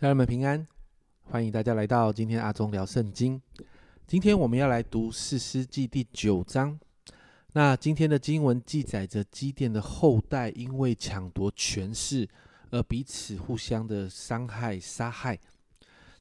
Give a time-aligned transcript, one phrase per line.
[0.00, 0.64] 家人们平安，
[1.24, 3.42] 欢迎大家来到今天阿忠聊圣经。
[4.06, 6.78] 今天我们要来读四世纪第九章。
[7.52, 12.28] 那今天的经文记载着基甸的后代因为抢夺权势
[12.70, 15.36] 而彼此互相的伤害杀害。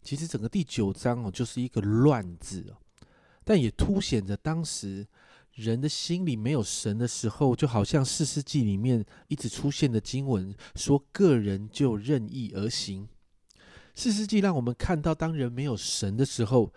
[0.02, 2.78] 其实整个第九章哦，就是一个乱字哦，
[3.44, 5.06] 但也凸显着当时
[5.54, 13.08] 人的心里没有神的时候，就好像四世纪里面一直出现的经文说，个人就任意而行。
[13.98, 16.72] 四世纪让我们看到，当人没有神的时候，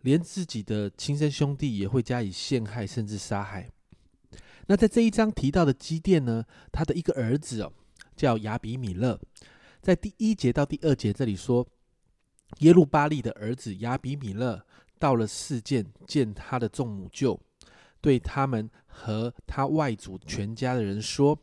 [0.00, 3.68] 连自己的亲生兄弟也会加以陷害，甚至杀害。
[4.66, 7.70] 那在这一章提到的基甸呢，他的一个儿子哦，
[8.16, 9.20] 叫亚比米勒，
[9.82, 11.68] 在第一节到第二节这里说，
[12.60, 14.64] 耶路巴利的儿子亚比米勒
[14.98, 17.38] 到了事件，见他的众母舅，
[18.00, 21.38] 对他们和他外祖全家的人说。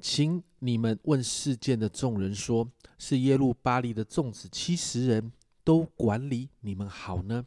[0.00, 2.68] 请你们问事件的众人说
[2.98, 5.32] ：“是耶路巴利的众子七十人
[5.62, 7.46] 都管理你们好呢，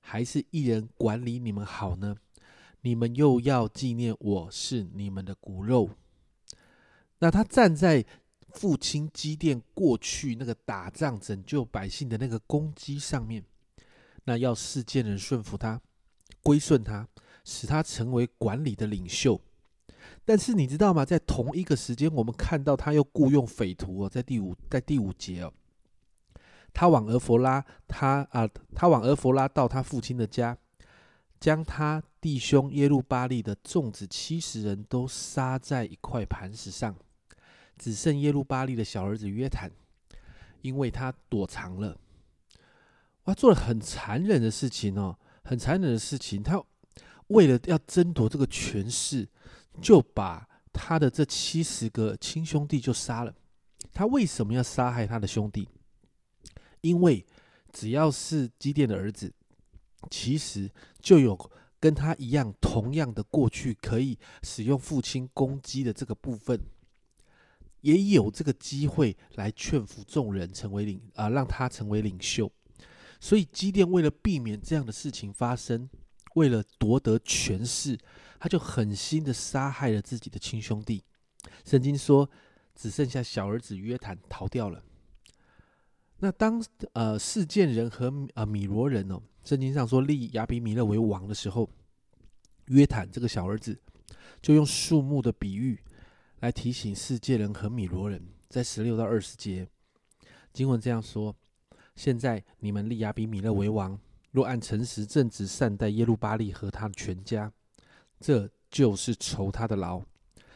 [0.00, 2.16] 还是一人管理你们好呢？
[2.82, 5.90] 你们又要纪念我是你们的骨肉。”
[7.18, 8.04] 那他站在
[8.54, 13.44] 父亲基甸过去那个打仗拯救百姓的那个攻击上面，
[14.24, 15.80] 那要事件人顺服他，
[16.42, 17.06] 归顺他，
[17.44, 19.40] 使他成为管理的领袖。
[20.24, 21.04] 但是你知道吗？
[21.04, 25.52] 在同一个时间，我们看到他又雇佣匪徒哦，在第五在第五节哦，
[26.72, 30.56] 他往俄弗拉，他啊，他往俄弗拉到他父亲的家，
[31.38, 36.94] 将他弟兄耶路巴利的众子七十人都杀在一块磐石上，
[37.78, 39.70] 只剩耶路巴利的小儿子约坦，
[40.62, 41.96] 因为他躲藏了。
[43.24, 46.42] 哇，做了很残忍的事情哦，很残忍的事情。
[46.42, 46.62] 他
[47.30, 49.28] 为了要争夺这个权势。
[49.80, 53.34] 就把他的这七十个亲兄弟就杀了。
[53.94, 55.66] 他为什么要杀害他的兄弟？
[56.82, 57.24] 因为
[57.72, 59.32] 只要是基甸的儿子，
[60.10, 61.38] 其实就有
[61.78, 66.60] 跟他一样同样的过去，可以使用父亲攻击的这个部分，
[67.80, 72.50] 也有这个机会来劝服众人成为领啊，让他成为领袖。
[73.20, 75.88] 所以基甸为了避免这样的事情发生。
[76.34, 77.98] 为了夺得权势，
[78.38, 81.02] 他就狠心的杀害了自己的亲兄弟。
[81.64, 82.28] 圣经说，
[82.74, 84.82] 只剩下小儿子约坦逃掉了。
[86.18, 91.68] 那当呃事件人和呃米罗人哦，圣经上说立亚比米勒为王的时候，
[92.66, 93.80] 约坦这个小儿子
[94.42, 95.82] 就用树木的比喻
[96.40, 99.66] 来提醒世界人和米罗人，在十六到二十节
[100.52, 101.34] 经文这样说：
[101.96, 103.98] 现在你们立亚比米勒为王。
[104.30, 107.52] 若按诚实正直善待耶路巴利和他的全家，
[108.20, 110.02] 这就是酬他的劳。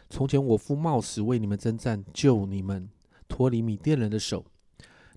[0.09, 2.89] 从前我父冒死为你们征战，救你们
[3.27, 4.45] 脱离米甸人的手。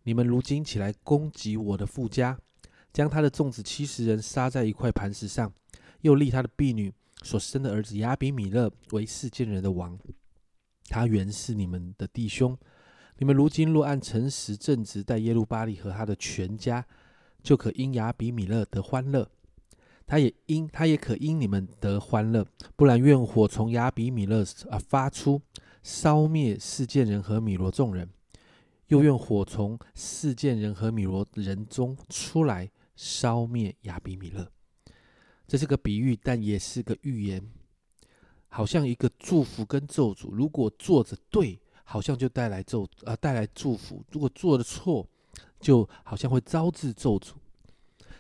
[0.04, 2.40] 你们如今起来攻击我的父家，
[2.92, 5.54] 将他的众子七十人杀在一块磐石上，
[6.02, 6.92] 又立他的婢女
[7.22, 10.00] 所生的儿子亚比米勒为世间人的王。
[10.86, 12.58] 他原是你们的弟兄。
[13.18, 16.86] 你们如今若按诚实正直待耶路巴利和他的全家，
[17.48, 19.32] 就可因亚比米勒得欢乐，
[20.06, 25.42] 他也因他也可因你们得欢乐，不然愿火从亚比米勒啊发出，
[25.82, 28.10] 烧灭世界人和米罗众人，
[28.88, 34.52] 又愿火从世界人和米罗人中出来，烧灭亚比米勒。
[35.48, 37.50] 这是个比喻，但也是个预言，
[38.50, 40.32] 好像一个祝福跟咒诅。
[40.34, 45.08] 如果做的对，好像就带来咒啊带来祝福；如果做的错，
[45.60, 47.32] 就好像会招致咒诅。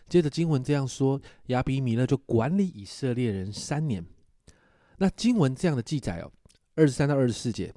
[0.09, 4.05] 接着经文这样说：亚比米勒就管理以色列人三年。
[4.97, 6.31] 那经文这样的记载哦，
[6.75, 7.73] 二十三到二十四节，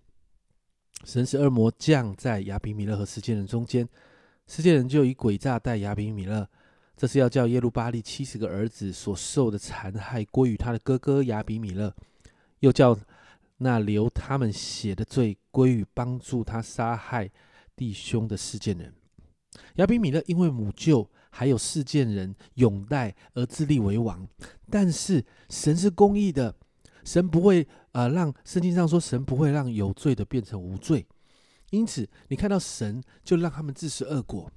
[1.04, 3.88] 神使恶魔降在亚比米勒和世界人中间，
[4.46, 6.48] 世界人就以诡诈待亚比米勒。
[6.96, 11.94] 这是要叫耶路巴利七十个儿子所受的残害归于他的哥哥亚比米勒，
[12.60, 12.96] 又叫
[13.56, 17.30] 那流他们血的罪归于帮助他杀害
[17.74, 18.94] 弟兄的世界人。
[19.76, 24.26] 亚比米勒因为母舅还有世件人拥戴而自立为王，
[24.68, 26.54] 但是神是公义的，
[27.04, 31.06] 神不会呃让圣经上说神不会让有罪的变成无罪，
[31.70, 34.50] 因此你看到神就让他们自食恶果，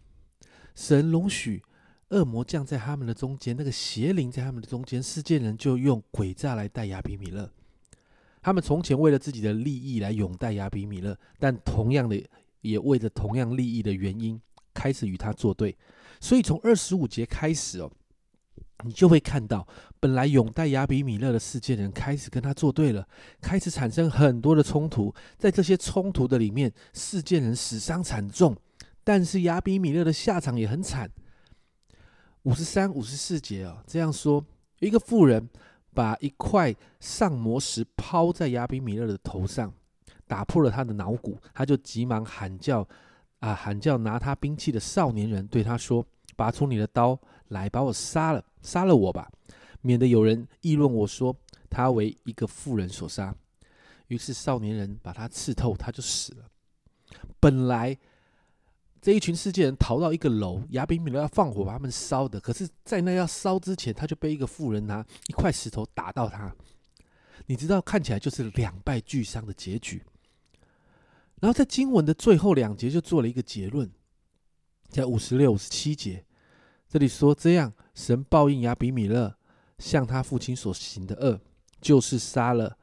[0.76, 1.64] 神容许
[2.10, 7.52] 恶魔降在他们的中间，那个邪灵在他们的中间，世件人就用诡诈来带亚比米勒，
[8.42, 12.24] 他们从前为了自己的利益来拥戴亚比米勒，但同样的
[12.62, 14.40] 也为着同样利益的原因。
[14.74, 15.78] 开始与他作对，
[16.20, 17.92] 所以从二十五节开始哦，
[18.84, 19.68] 你就会看到
[20.00, 23.08] 本来拥戴亚比米勒的世界人开始跟他作对了，
[23.42, 25.14] 开始产生很多的冲突。
[25.38, 28.56] 在这些冲突的里面，世界人死伤惨重，
[29.04, 31.10] 但是亚比米勒的下场也很惨。
[32.44, 34.46] 五十三、五十四节啊，这样说：
[34.80, 35.50] 一个妇人
[35.94, 39.74] 把一块上磨石抛在亚比米勒的头上，
[40.28, 42.86] 打破了他的脑骨，他就急忙喊叫
[43.44, 46.06] 啊，喊叫拿他兵器的少年人对他说
[46.38, 47.20] ：“拔出你的刀
[47.50, 49.30] 来，把我杀了，杀了我吧，
[49.82, 51.36] 免得有人议论我说
[51.70, 53.36] 他为一个妇人所杀。”
[54.08, 56.46] 于是少年人把他刺透，他就死了。
[57.40, 57.98] 本来。
[59.02, 62.40] 这一群世界人逃到一个楼，亚比米勒要放火把他们烧的。
[62.40, 66.56] 可是，在那要烧之前，他就被一个妇人拿一块石头打到他。
[67.48, 70.02] 你知道，看起来就是两败俱伤的结局。
[71.44, 73.92] 然后在经文的最后两节就做了一个结论，
[74.88, 76.26] 在五十六、五十七节，
[76.88, 79.36] 这里说：这样，神报应亚比米勒
[79.78, 81.42] 向他父亲所行的恶，
[81.82, 82.78] 就是杀了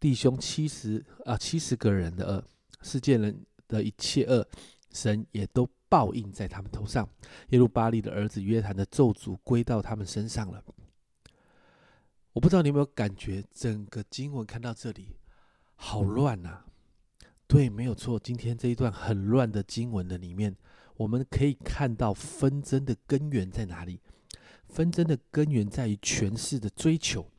[0.00, 2.42] 弟兄七十啊七十个人的恶，
[2.80, 4.48] 世界人的一切恶。
[4.90, 7.06] 神也都报应在他们头上，
[7.50, 10.64] 耶路巴利的儿子约坦的咒诅归到他们身上了。
[12.32, 15.18] 我不知道你有没有感觉，整个经文看到这里
[15.74, 16.62] 好乱呐？
[17.48, 18.18] 对，没有错。
[18.18, 20.56] 今天这一段很乱的经文的里面，
[20.96, 24.00] 我们可以看到纷争的根源在哪里？
[24.68, 27.30] 纷争的根源在于权势的追求。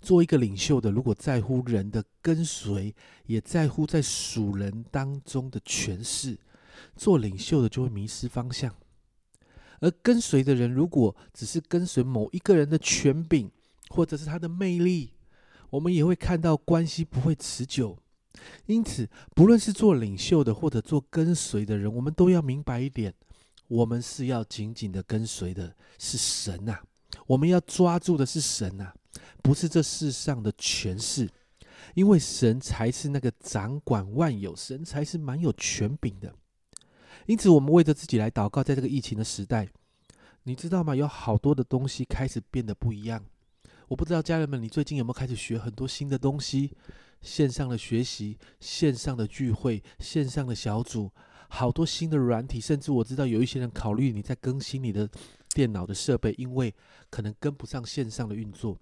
[0.00, 2.94] 做一个领袖的，如果在乎人的跟随，
[3.26, 6.38] 也在乎在属人当中的权势，
[6.96, 8.70] 做领袖的就会迷失方向；
[9.80, 13.50] 而跟随的人，如果只是跟随某一个人的权柄，
[13.90, 15.12] 或者是他的魅力，
[15.70, 17.98] 我们也会看到关系不会持久。
[18.66, 23.12] 因此，不论是做领袖的，或者做跟随的人，我们都要明白一点：
[23.66, 26.78] 我们是要紧紧的跟随的是神呐，
[27.26, 28.92] 我们要抓住的是神呐。
[29.42, 31.28] 不是这世上的权势，
[31.94, 36.34] 因为神才是那个掌管万有，神才是蛮有权柄的。
[37.26, 39.68] 因此，我们为着自己来祷告，在这个疫情的时代，
[40.42, 40.94] 你知道吗？
[40.94, 43.24] 有好多的东西开始变得不一样。
[43.86, 46.76] 我不知道家人们，你最近有没有开始学很多新的东西？
[47.20, 51.10] 线上的学习、线上的聚会、线上的小组，
[51.48, 55.08] 好多新的软体，甚至我知道有一些人考虑你在更新你的
[55.54, 56.74] 电脑的设备，因为
[57.10, 58.78] 可能跟不上线上的运作。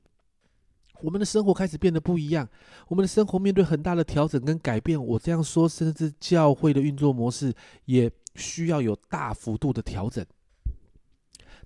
[1.03, 2.49] 我们的生活开始变得不一样，
[2.89, 5.03] 我们的生活面对很大的调整跟改变。
[5.03, 7.55] 我这样说，甚至教会的运作模式
[7.85, 10.25] 也需要有大幅度的调整。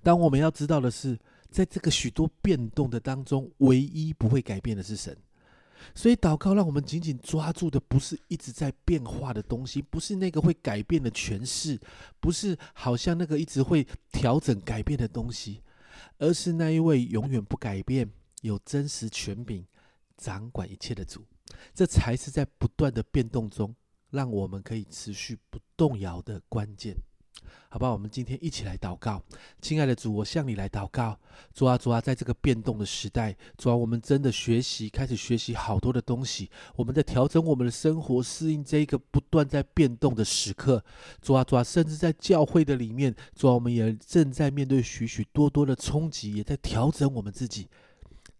[0.03, 1.17] 但我们要知道的是，
[1.49, 5.17] 在这个许多变动的当中，唯一不会改变的是神。
[5.95, 11.79] 所以祷告，让我们紧紧抓住的不是一直在变化的东西，不是那个会改变的诠释，
[12.19, 15.61] 不是好像那个一直会调整改变的东西，
[16.17, 18.09] 而是那一位永远不改变。
[18.41, 19.63] 有真实权柄
[20.17, 21.23] 掌管一切的主，
[21.75, 23.75] 这才是在不断的变动中，
[24.09, 26.95] 让我们可以持续不动摇的关键，
[27.69, 27.93] 好不好？
[27.93, 29.21] 我们今天一起来祷告，
[29.61, 31.17] 亲爱的主，我向你来祷告，
[31.53, 40.83] 主啊，主啊，在这个变动的时代，主啊，我们真的学习，开始学习好多的东西，我们在调整我们的生活，适应这一个不断在变动的时刻，
[41.21, 47.67] 主啊，主啊，甚至在教会的里面，主啊，我们也正在面对许许多多的冲击，也在调整我们自己。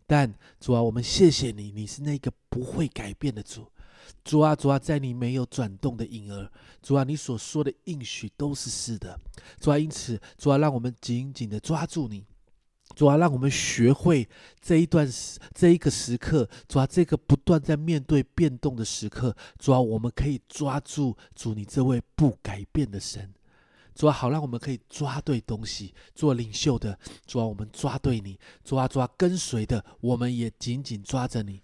[0.06, 3.66] 但主啊，我们谢谢你，你是那个不会改变的主。
[4.24, 6.50] 主啊，主啊，在你没有转动的影儿。
[6.82, 9.20] 主啊，你所说的应许都是是的。
[9.60, 12.26] 主啊，因此，主啊，让我们紧紧的抓住你。
[12.96, 14.28] 主啊，让我们学会
[14.60, 16.50] 这一段时这一个时刻。
[16.68, 19.36] 主啊，这个不断在面对变动的时刻。
[19.58, 23.34] 主啊，我们可以抓住主你这位不改变的神。
[23.94, 31.62] 主啊，好让我们可以抓对东西，做领袖的主啊，我们抓对你；主啊，主啊，跟随的我们也紧紧抓着你。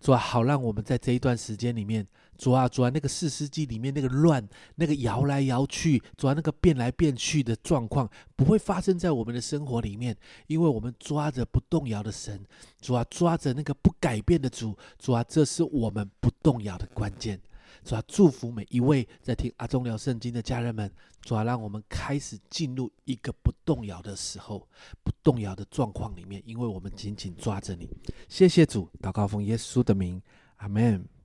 [0.00, 10.16] 主啊，好让我们在这一段时间里面，主啊，主啊，那个四世纪里面那个乱、那个摇来摇去，主啊，那个变来变去的状况，不会发生在我们的生活里面，
[10.46, 12.44] 因为我们抓着不动摇的神，
[12.80, 17.40] 主啊，抓着那个不改变的主，主啊，这是我们不动摇的关键。
[17.84, 20.90] 主啊，祝福每一位在听阿忠聊圣经的家人们。
[21.22, 24.68] 主啊，让我们开始进入一个不动摇的时候，
[25.02, 27.88] 不动摇的状况里面，因为我们紧紧抓着你。
[28.28, 30.22] 谢谢主，祷告奉耶稣的名，
[30.58, 31.15] 阿门。